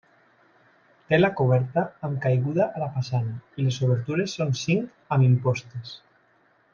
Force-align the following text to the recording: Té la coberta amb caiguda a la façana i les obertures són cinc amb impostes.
Té 1.11 1.17
la 1.19 1.29
coberta 1.41 1.83
amb 2.07 2.17
caiguda 2.23 2.67
a 2.79 2.83
la 2.85 2.89
façana 2.97 3.35
i 3.61 3.67
les 3.69 3.77
obertures 3.89 4.35
són 4.39 4.57
cinc 4.65 5.15
amb 5.17 5.27
impostes. 5.31 5.93